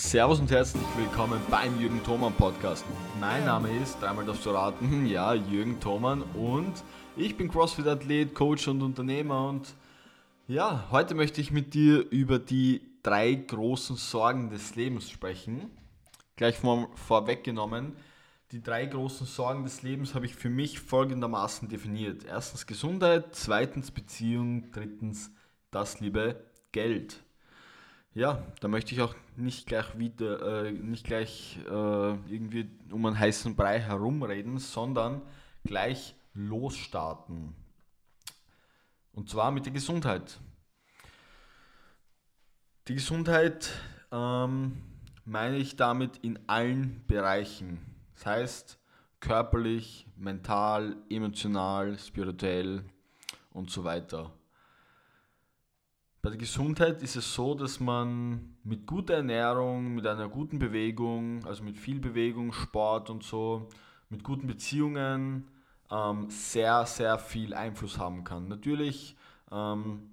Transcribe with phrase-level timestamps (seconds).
[0.00, 2.86] Servus und herzlich willkommen beim Jürgen Thoman Podcast.
[3.20, 6.72] Mein Name ist, dreimal darfst du raten, ja, Jürgen Thoman und
[7.18, 9.74] ich bin CrossFit-Athlet, Coach und Unternehmer und
[10.48, 15.70] ja, heute möchte ich mit dir über die drei großen Sorgen des Lebens sprechen.
[16.34, 17.92] Gleich vor, vorweggenommen,
[18.52, 22.24] die drei großen Sorgen des Lebens habe ich für mich folgendermaßen definiert.
[22.24, 25.30] Erstens Gesundheit, zweitens Beziehung, drittens
[25.70, 26.42] das liebe
[26.72, 27.22] Geld.
[28.12, 33.16] Ja, da möchte ich auch nicht gleich wieder, äh, nicht gleich äh, irgendwie um einen
[33.16, 35.22] heißen Brei herumreden, sondern
[35.64, 37.54] gleich losstarten.
[39.12, 40.40] Und zwar mit der Gesundheit.
[42.88, 43.70] Die Gesundheit
[44.10, 44.82] ähm,
[45.24, 47.78] meine ich damit in allen Bereichen.
[48.14, 48.78] Das heißt
[49.20, 52.84] körperlich, mental, emotional, spirituell
[53.52, 54.32] und so weiter.
[56.22, 61.42] Bei der Gesundheit ist es so, dass man mit guter Ernährung, mit einer guten Bewegung,
[61.46, 63.70] also mit viel Bewegung, Sport und so,
[64.10, 65.48] mit guten Beziehungen
[65.90, 68.48] ähm, sehr, sehr viel Einfluss haben kann.
[68.48, 69.16] Natürlich
[69.50, 70.10] ähm,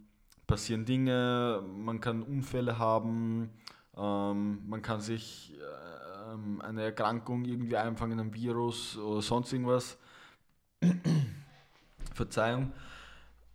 [0.47, 3.49] passieren Dinge, man kann Unfälle haben,
[3.97, 9.97] ähm, man kann sich äh, eine Erkrankung irgendwie einfangen, ein Virus oder sonst irgendwas.
[12.13, 12.71] Verzeihung.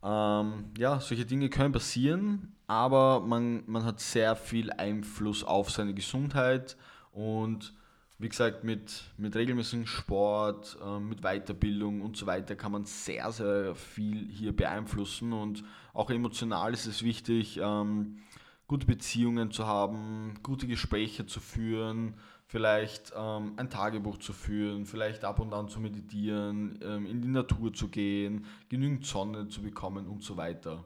[0.02, 5.94] Ähm, ja, solche Dinge können passieren, aber man, man hat sehr viel Einfluss auf seine
[5.94, 6.76] Gesundheit
[7.12, 7.72] und
[8.18, 13.30] wie gesagt, mit, mit regelmäßigem Sport, äh, mit Weiterbildung und so weiter kann man sehr,
[13.32, 18.18] sehr viel hier beeinflussen und auch emotional ist es wichtig, ähm,
[18.66, 22.14] gute Beziehungen zu haben, gute Gespräche zu führen,
[22.52, 27.28] vielleicht ähm, ein Tagebuch zu führen, vielleicht ab und an zu meditieren, ähm, in die
[27.28, 30.84] Natur zu gehen, genügend Sonne zu bekommen und so weiter.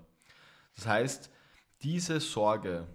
[0.77, 1.29] Das heißt,
[1.83, 2.87] diese Sorge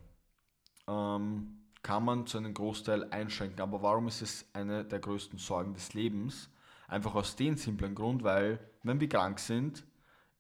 [0.88, 3.60] ähm, kann man zu einem Großteil einschränken.
[3.60, 6.50] Aber warum ist es eine der größten Sorgen des Lebens?
[6.88, 9.86] Einfach aus dem simplen Grund, weil wenn wir krank sind,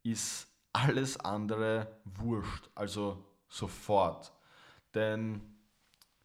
[0.03, 4.31] ist alles andere wurscht, also sofort.
[4.96, 5.50] Denn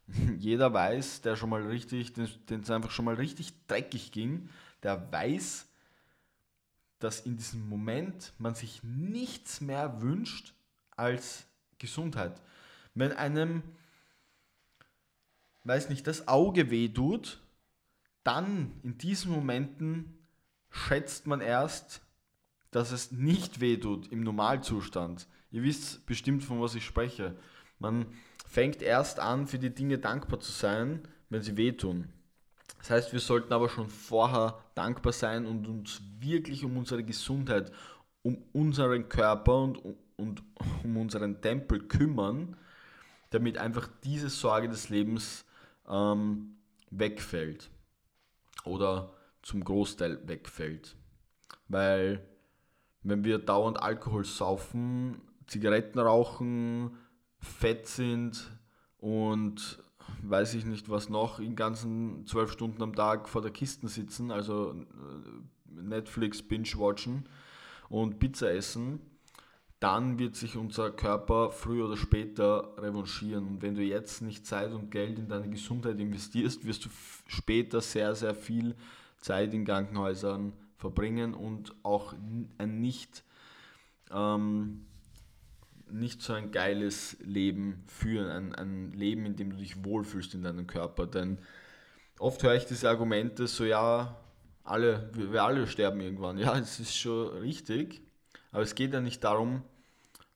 [0.39, 4.49] jeder weiß, der schon mal richtig, den es einfach schon mal richtig dreckig ging,
[4.83, 5.67] der weiß,
[6.99, 10.53] dass in diesem Moment man sich nichts mehr wünscht
[10.91, 11.45] als
[11.77, 12.41] Gesundheit.
[12.95, 13.61] Wenn einem,
[15.63, 17.41] weiß nicht, das Auge weh tut,
[18.23, 20.17] dann in diesen Momenten
[20.69, 22.01] schätzt man erst,
[22.71, 25.27] dass es nicht weh tut im Normalzustand.
[25.51, 27.37] Ihr wisst bestimmt, von was ich spreche.
[27.79, 28.07] Man
[28.47, 32.09] fängt erst an, für die Dinge dankbar zu sein, wenn sie wehtun.
[32.79, 37.71] Das heißt, wir sollten aber schon vorher dankbar sein und uns wirklich um unsere Gesundheit,
[38.21, 39.79] um unseren Körper und,
[40.15, 40.43] und
[40.83, 42.55] um unseren Tempel kümmern,
[43.31, 45.45] damit einfach diese Sorge des Lebens
[45.87, 46.57] ähm,
[46.89, 47.69] wegfällt
[48.63, 50.95] oder zum Großteil wegfällt.
[51.67, 52.25] Weil
[53.03, 56.97] wenn wir dauernd Alkohol saufen, Zigaretten rauchen,
[57.39, 58.51] fett sind
[58.97, 59.83] und
[60.23, 64.31] weiß ich nicht was noch, in ganzen zwölf Stunden am Tag vor der Kiste sitzen,
[64.31, 67.27] also äh, Netflix binge-watchen
[67.89, 68.99] und Pizza essen,
[69.79, 73.47] dann wird sich unser Körper früher oder später revanchieren.
[73.47, 76.89] Und wenn du jetzt nicht Zeit und Geld in deine Gesundheit investierst, wirst du
[77.27, 78.75] später sehr, sehr viel
[79.17, 82.13] Zeit in Krankenhäusern verbringen und auch
[82.57, 83.23] ein nicht
[84.11, 84.86] ähm,
[85.91, 90.43] nicht so ein geiles Leben führen, ein, ein Leben, in dem du dich wohlfühlst in
[90.43, 91.07] deinem Körper.
[91.07, 91.39] Denn
[92.19, 94.17] oft höre ich diese Argumente so, ja,
[94.63, 96.37] alle, wir, alle sterben irgendwann.
[96.37, 98.01] Ja, das ist schon richtig,
[98.51, 99.63] aber es geht ja nicht darum,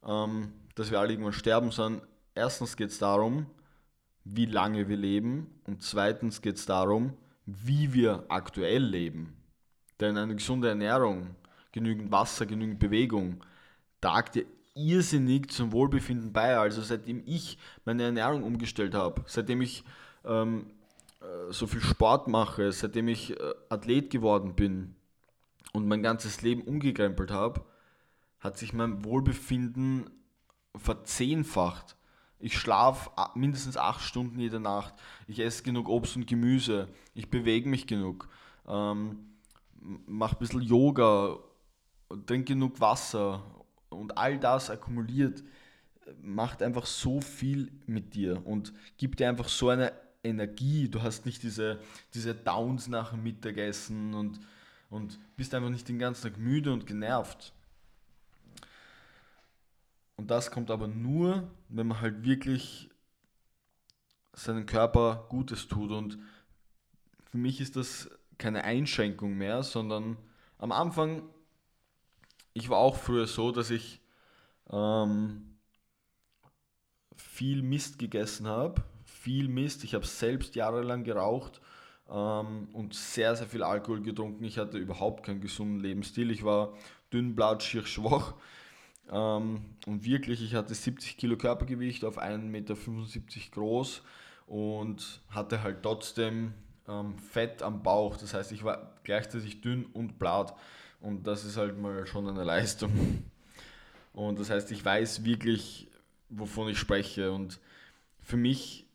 [0.05, 3.45] ähm, dass wir alle irgendwann sterben, sondern erstens geht es darum,
[4.23, 9.35] wie lange wir leben und zweitens geht es darum, wie wir aktuell leben.
[9.99, 11.35] Denn eine gesunde Ernährung,
[11.71, 13.43] genügend Wasser, genügend Bewegung,
[13.99, 16.57] tragt dir irrsinnig zum Wohlbefinden bei.
[16.57, 19.83] Also seitdem ich meine Ernährung umgestellt habe, seitdem ich
[20.25, 20.67] ähm,
[21.21, 24.95] äh, so viel Sport mache, seitdem ich äh, Athlet geworden bin
[25.73, 27.65] und mein ganzes Leben umgekrempelt habe,
[28.39, 30.09] hat sich mein Wohlbefinden
[30.75, 31.95] verzehnfacht.
[32.39, 34.95] Ich schlafe mindestens acht Stunden jede Nacht.
[35.27, 36.87] Ich esse genug Obst und Gemüse.
[37.13, 38.29] Ich bewege mich genug.
[38.67, 39.35] Ähm,
[40.07, 41.37] mache ein bisschen Yoga.
[42.25, 43.43] Trinke genug Wasser
[43.91, 45.43] und all das akkumuliert
[46.21, 49.93] macht einfach so viel mit dir und gibt dir einfach so eine
[50.23, 50.89] Energie.
[50.89, 51.79] Du hast nicht diese,
[52.13, 54.39] diese Downs nach dem Mittagessen und,
[54.89, 57.53] und bist einfach nicht den ganzen Tag müde und genervt.
[60.17, 62.89] Und das kommt aber nur, wenn man halt wirklich
[64.33, 65.91] seinem Körper Gutes tut.
[65.91, 66.19] Und
[67.31, 70.17] für mich ist das keine Einschränkung mehr, sondern
[70.57, 71.23] am Anfang,
[72.53, 74.01] ich war auch früher so, dass ich
[74.69, 75.57] ähm,
[77.15, 79.83] viel Mist gegessen habe, viel Mist.
[79.83, 81.61] Ich habe selbst jahrelang geraucht
[82.09, 84.43] ähm, und sehr, sehr viel Alkohol getrunken.
[84.43, 86.31] Ich hatte überhaupt keinen gesunden Lebensstil.
[86.31, 86.73] Ich war
[87.13, 88.35] dünn, blatt, schier, schwach.
[89.09, 92.75] Ähm, und wirklich, ich hatte 70 Kilo Körpergewicht auf 1,75 Meter
[93.51, 94.01] groß
[94.47, 96.53] und hatte halt trotzdem
[96.87, 98.17] ähm, Fett am Bauch.
[98.17, 100.53] Das heißt, ich war gleichzeitig dünn und blatt.
[101.01, 103.23] Und das ist halt mal schon eine Leistung.
[104.13, 105.89] Und das heißt, ich weiß wirklich,
[106.29, 107.31] wovon ich spreche.
[107.31, 107.59] Und
[108.19, 108.85] für mich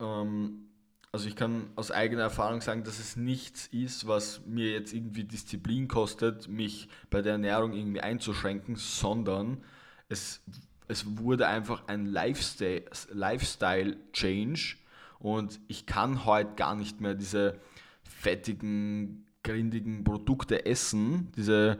[0.00, 0.68] ähm,
[1.14, 5.24] also ich kann aus eigener Erfahrung sagen, dass es nichts ist, was mir jetzt irgendwie
[5.24, 9.62] Disziplin kostet, mich bei der Ernährung irgendwie einzuschränken, sondern
[10.08, 10.40] es,
[10.88, 14.76] es wurde einfach ein Lifestyle, Lifestyle Change
[15.18, 17.60] und ich kann heute gar nicht mehr diese
[18.04, 21.78] fettigen, grindigen Produkte essen, diese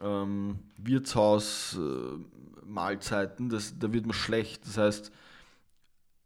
[0.00, 4.66] ähm, Wirtshaus-Mahlzeiten, das, da wird mir schlecht.
[4.66, 5.12] Das heißt,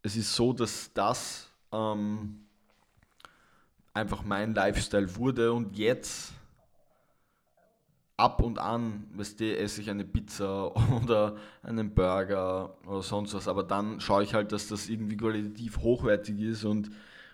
[0.02, 2.40] es ist so, dass das ähm,
[3.92, 6.32] einfach mein Lifestyle wurde und jetzt
[8.16, 13.48] ab und an, weißt du, esse ich eine Pizza oder einen Burger oder sonst was,
[13.48, 16.90] aber dann schaue ich halt, dass das irgendwie qualitativ hochwertig ist und,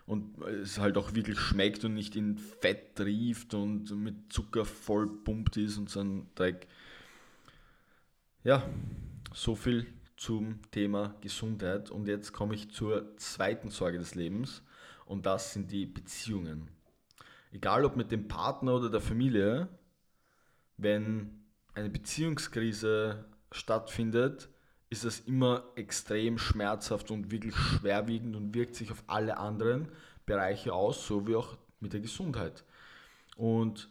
[0.07, 5.09] und es halt auch wirklich schmeckt und nicht in Fett trieft und mit Zucker voll
[5.09, 6.69] pumpt ist und so ein Dreck.
[8.43, 8.63] Ja,
[9.33, 9.87] so viel
[10.17, 11.91] zum Thema Gesundheit.
[11.91, 14.63] Und jetzt komme ich zur zweiten Sorge des Lebens
[15.07, 16.69] und das sind die Beziehungen.
[17.53, 19.69] Egal ob mit dem Partner oder der Familie,
[20.77, 24.49] wenn eine Beziehungskrise stattfindet,
[24.95, 29.89] ist das immer extrem schmerzhaft und wirklich schwerwiegend und wirkt sich auf alle anderen
[30.25, 32.65] Bereiche aus, so wie auch mit der Gesundheit.
[33.37, 33.91] Und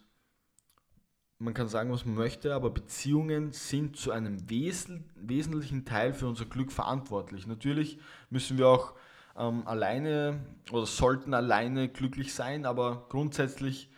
[1.40, 6.28] man kann sagen, was man möchte, aber Beziehungen sind zu einem wesen wesentlichen Teil für
[6.28, 7.48] unser Glück verantwortlich.
[7.48, 8.94] Natürlich müssen wir auch
[9.38, 10.40] ähm, alleine
[10.72, 13.90] oder sollten alleine glücklich sein, aber grundsätzlich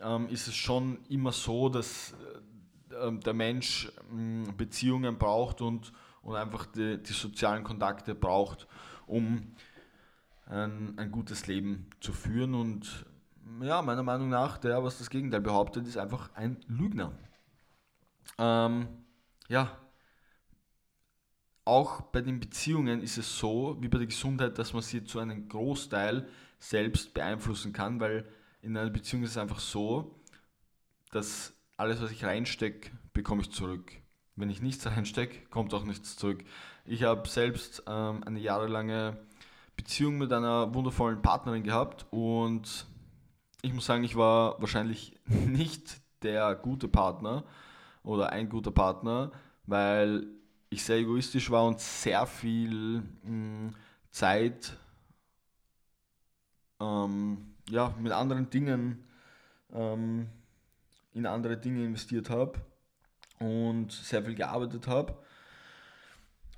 [0.00, 2.14] ähm, ist es schon immer so, dass
[2.90, 5.92] äh, der Mensch äh, Beziehungen braucht und,
[6.26, 8.66] und einfach die, die sozialen Kontakte braucht,
[9.06, 9.54] um
[10.46, 13.06] ein, ein gutes Leben zu führen und
[13.62, 17.16] ja, meiner Meinung nach, der, was das Gegenteil behauptet, ist einfach ein Lügner.
[18.38, 18.88] Ähm,
[19.48, 19.78] ja,
[21.64, 25.20] auch bei den Beziehungen ist es so, wie bei der Gesundheit, dass man sie zu
[25.20, 28.28] einem Großteil selbst beeinflussen kann, weil
[28.62, 30.20] in einer Beziehung ist es einfach so,
[31.12, 33.92] dass alles, was ich reinstecke, bekomme ich zurück.
[34.36, 36.44] Wenn ich nichts reinstecke, kommt auch nichts zurück.
[36.84, 39.16] Ich habe selbst ähm, eine jahrelange
[39.76, 42.86] Beziehung mit einer wundervollen Partnerin gehabt und
[43.62, 47.44] ich muss sagen, ich war wahrscheinlich nicht der gute Partner
[48.02, 49.32] oder ein guter Partner,
[49.64, 50.26] weil
[50.68, 53.74] ich sehr egoistisch war und sehr viel mh, hm,
[54.10, 54.76] Zeit
[56.78, 59.02] ähm, ja, mit anderen Dingen
[59.72, 60.28] ähm,
[61.14, 62.60] in andere Dinge investiert habe
[63.38, 65.16] und sehr viel gearbeitet habe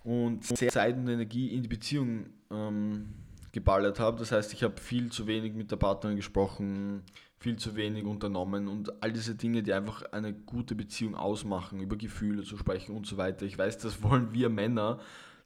[0.05, 3.15] und sehr Zeit und Energie in die Beziehung ähm,
[3.53, 4.19] geballert habe.
[4.19, 7.03] Das heißt, ich habe viel zu wenig mit der Partnerin gesprochen,
[7.39, 11.97] viel zu wenig unternommen und all diese Dinge, die einfach eine gute Beziehung ausmachen, über
[11.97, 13.47] Gefühle zu sprechen und so weiter.
[13.47, 15.01] Ich weiß, das wollen wir Männer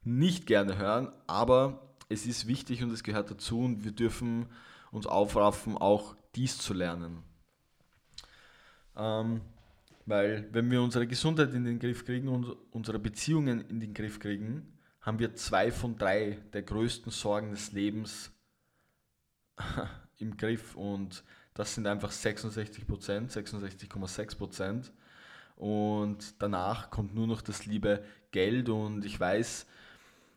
[0.05, 4.47] nicht gerne hören, aber es ist wichtig und es gehört dazu und wir dürfen
[4.91, 7.23] uns aufraffen, auch dies zu lernen.
[8.97, 9.41] Ähm,
[10.07, 14.19] weil wenn wir unsere Gesundheit in den Griff kriegen und unsere Beziehungen in den Griff
[14.19, 18.31] kriegen, haben wir zwei von drei der größten Sorgen des Lebens
[20.19, 24.93] im Griff und das sind einfach 66 Prozent, 66,6 Prozent.
[25.57, 29.67] Und danach kommt nur noch das liebe Geld und ich weiß,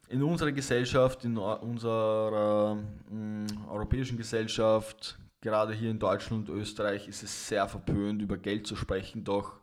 [0.10, 2.78] in unserer Gesellschaft, in unserer
[3.12, 8.66] äh, europäischen Gesellschaft, gerade hier in Deutschland und Österreich, ist es sehr verpönt, über Geld
[8.66, 9.24] zu sprechen.
[9.24, 9.60] Doch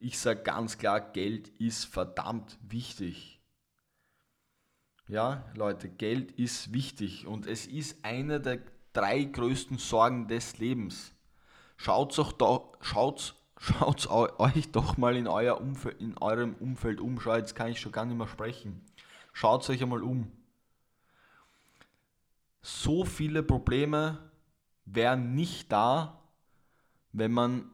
[0.00, 3.38] ich sage ganz klar, Geld ist verdammt wichtig.
[5.06, 8.60] Ja, Leute, Geld ist wichtig und es ist eine der
[8.94, 11.12] drei größten Sorgen des Lebens.
[11.76, 17.20] Schaut euch, da, schaut's, schaut's euch doch mal in, euer Umfeld, in eurem Umfeld um.
[17.20, 18.82] Schau, jetzt kann ich schon gar nicht mehr sprechen.
[19.34, 20.32] Schaut euch einmal um.
[22.62, 24.27] So viele Probleme
[24.92, 26.20] wären nicht da,
[27.12, 27.70] wenn man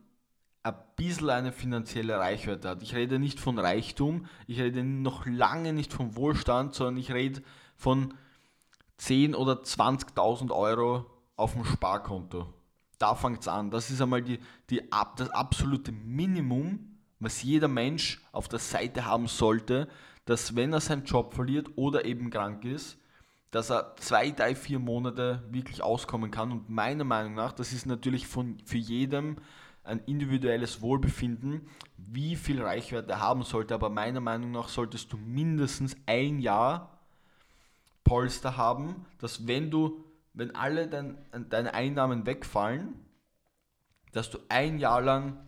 [0.62, 2.82] ein bisschen eine finanzielle Reichweite hat.
[2.82, 7.42] Ich rede nicht von Reichtum, ich rede noch lange nicht von Wohlstand, sondern ich rede
[7.76, 8.14] von
[8.98, 11.06] 10.000 oder 20.000 Euro
[11.36, 12.52] auf dem Sparkonto.
[12.98, 13.70] Da fängt es an.
[13.70, 14.38] Das ist einmal die,
[14.70, 14.82] die,
[15.16, 19.88] das absolute Minimum, was jeder Mensch auf der Seite haben sollte,
[20.24, 22.98] dass wenn er seinen Job verliert oder eben krank ist,
[23.54, 26.50] dass er zwei, drei, vier Monate wirklich auskommen kann.
[26.50, 29.36] Und meiner Meinung nach, das ist natürlich von, für jedem
[29.84, 33.72] ein individuelles Wohlbefinden, wie viel Reichweite er haben sollte.
[33.72, 36.98] Aber meiner Meinung nach solltest du mindestens ein Jahr
[38.02, 41.16] Polster haben, dass wenn du, wenn alle dein,
[41.48, 42.94] deine Einnahmen wegfallen,
[44.10, 45.38] dass du ein Jahr lang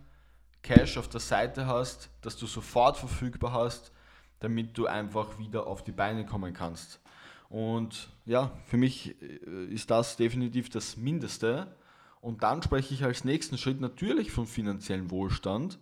[0.63, 3.91] Cash auf der Seite hast, dass du sofort verfügbar hast,
[4.39, 7.01] damit du einfach wieder auf die Beine kommen kannst.
[7.49, 11.75] Und ja, für mich äh, ist das definitiv das Mindeste.
[12.19, 15.79] Und dann spreche ich als nächsten Schritt natürlich von finanziellem Wohlstand.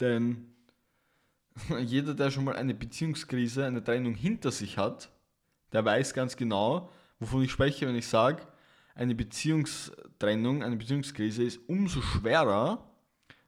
[0.00, 0.54] Denn
[1.80, 5.10] jeder, der schon mal eine Beziehungskrise, eine Trennung hinter sich hat,
[5.72, 8.46] der weiß ganz genau, wovon ich spreche, wenn ich sage,
[8.94, 12.90] eine Beziehungstrennung, eine Beziehungskrise ist umso schwerer,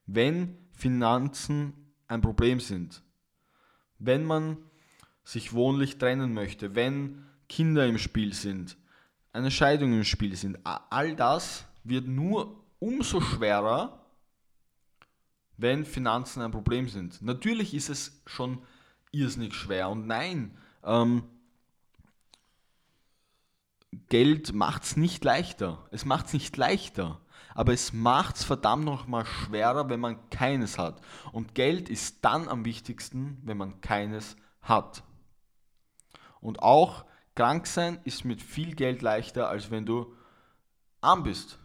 [0.06, 1.72] wenn Finanzen
[2.06, 3.02] ein Problem sind.
[3.98, 4.58] Wenn man
[5.28, 8.78] sich wohnlich trennen möchte, wenn Kinder im Spiel sind,
[9.34, 14.06] eine Scheidung im Spiel sind, all das wird nur umso schwerer,
[15.58, 17.20] wenn Finanzen ein Problem sind.
[17.20, 18.62] Natürlich ist es schon
[19.12, 21.24] irrsinnig schwer und nein, ähm,
[24.08, 25.86] Geld macht es nicht leichter.
[25.90, 27.20] Es macht es nicht leichter.
[27.54, 31.02] Aber es macht es verdammt nochmal schwerer, wenn man keines hat.
[31.32, 35.02] Und Geld ist dann am wichtigsten, wenn man keines hat.
[36.40, 37.04] Und auch
[37.34, 40.14] krank sein ist mit viel Geld leichter, als wenn du
[41.00, 41.58] arm bist.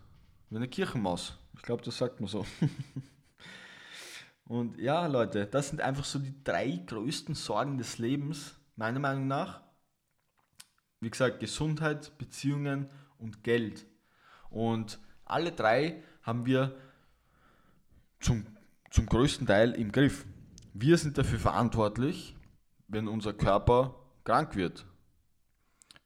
[0.50, 1.38] Wie eine Kirchenmaus.
[1.56, 2.46] Ich glaube, das sagt man so.
[4.46, 9.28] Und ja, Leute, das sind einfach so die drei größten Sorgen des Lebens, meiner Meinung
[9.28, 9.62] nach.
[11.00, 13.86] Wie gesagt, Gesundheit, Beziehungen und Geld.
[14.50, 16.76] Und alle drei haben wir
[18.20, 18.46] zum,
[18.92, 20.26] zum größten Teil im Griff.
[20.74, 22.36] Wir sind dafür verantwortlich,
[22.88, 24.86] wenn unser Körper krank wird.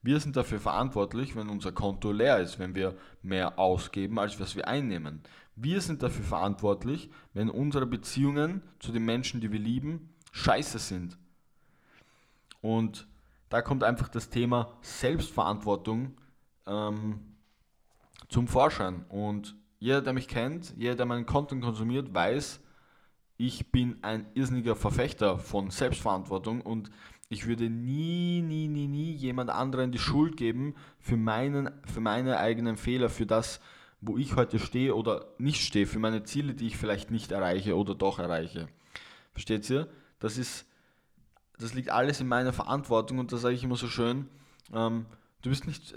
[0.01, 4.55] Wir sind dafür verantwortlich, wenn unser Konto leer ist, wenn wir mehr ausgeben, als was
[4.55, 5.21] wir einnehmen.
[5.55, 11.17] Wir sind dafür verantwortlich, wenn unsere Beziehungen zu den Menschen, die wir lieben, scheiße sind.
[12.61, 13.07] Und
[13.49, 16.15] da kommt einfach das Thema Selbstverantwortung
[16.67, 17.19] ähm,
[18.29, 19.05] zum Vorschein.
[19.09, 22.59] Und jeder, der mich kennt, jeder, der meinen Content konsumiert, weiß,
[23.37, 26.89] ich bin ein irrsinniger Verfechter von Selbstverantwortung und
[27.29, 32.37] ich würde nie, nie, nie, nie jemand anderen die Schuld geben für, meinen, für meine
[32.37, 33.59] eigenen Fehler, für das,
[33.99, 37.75] wo ich heute stehe oder nicht stehe, für meine Ziele, die ich vielleicht nicht erreiche
[37.75, 38.67] oder doch erreiche.
[39.33, 39.89] Versteht ihr?
[40.19, 40.67] Das ist
[41.57, 44.29] das liegt alles in meiner Verantwortung und da sage ich immer so schön,
[44.73, 45.05] ähm,
[45.41, 45.95] du bist nicht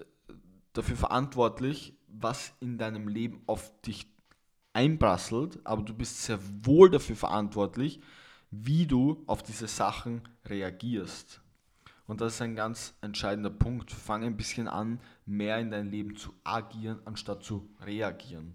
[0.72, 4.06] dafür verantwortlich, was in deinem Leben auf dich
[4.72, 8.00] einprasselt, aber du bist sehr wohl dafür verantwortlich,
[8.50, 11.40] wie du auf diese Sachen reagierst.
[12.06, 13.92] Und das ist ein ganz entscheidender Punkt.
[13.92, 18.54] Fang ein bisschen an, mehr in dein Leben zu agieren, anstatt zu reagieren.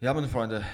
[0.00, 0.64] Ja, meine Freunde,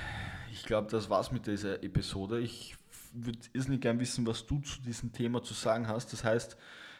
[0.50, 2.40] ich glaube, das war's mit dieser Episode.
[2.40, 2.76] Ich
[3.12, 6.12] würde irrsinnig gern wissen, was du zu diesem Thema zu sagen hast.
[6.12, 6.56] Das heißt,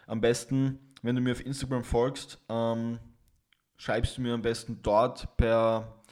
[0.07, 2.99] am besten, wenn du mir auf Instagram folgst, ähm,
[3.77, 6.03] schreibst du mir am besten dort per,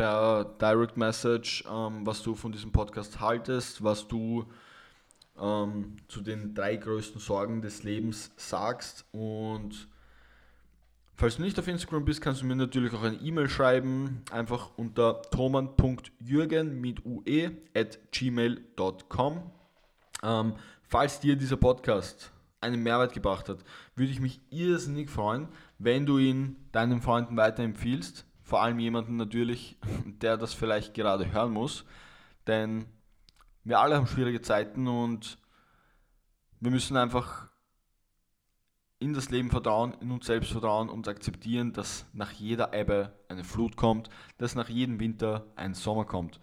[0.00, 4.46] per Direct Message, ähm, was du von diesem Podcast haltest, was du
[5.38, 9.88] ähm, zu den drei größten Sorgen des Lebens sagst und
[11.16, 14.70] Falls du nicht auf Instagram bist, kannst du mir natürlich auch eine E-Mail schreiben, einfach
[14.78, 19.42] unter thoman.jürgen mit ue at gmail.com.
[20.22, 20.54] Ähm,
[20.88, 23.58] falls dir dieser Podcast einen Mehrwert gebracht hat,
[23.96, 28.24] würde ich mich irrsinnig freuen, wenn du ihn deinen Freunden weiterempfiehlst.
[28.50, 31.84] Vor allem jemanden natürlich, der das vielleicht gerade hören muss.
[32.48, 32.86] Denn
[33.62, 35.38] wir alle haben schwierige Zeiten und
[36.58, 37.48] wir müssen einfach
[38.98, 43.44] in das Leben vertrauen, in uns selbst vertrauen und akzeptieren, dass nach jeder Ebbe eine
[43.44, 46.40] Flut kommt, dass nach jedem Winter ein Sommer kommt.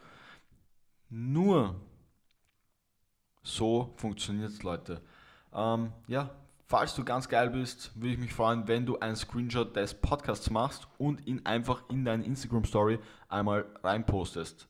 [1.10, 1.76] Nur
[3.44, 5.02] so funktioniert es, Leute.
[5.52, 6.30] Ähm, ja,
[6.68, 10.50] falls du ganz geil bist, würde ich mich freuen, wenn du einen Screenshot des Podcasts
[10.50, 14.68] machst und ihn einfach in deine Instagram Story einmal reinpostest.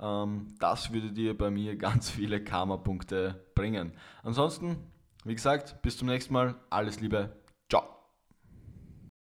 [0.00, 3.92] Ähm, das würde dir bei mir ganz viele Karma-Punkte bringen.
[4.22, 4.78] Ansonsten
[5.26, 6.54] wie gesagt, bis zum nächsten Mal.
[6.70, 7.32] Alles Liebe.